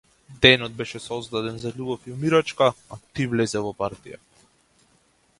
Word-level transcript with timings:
Денот 0.43 0.75
беше 0.77 0.99
создаден 1.01 1.59
за 1.63 1.73
љубов 1.75 2.07
и 2.09 2.13
умирачка, 2.15 2.69
а 2.95 2.99
ти 3.19 3.27
влезе 3.35 3.61
во 3.67 3.75
партија. 3.83 4.19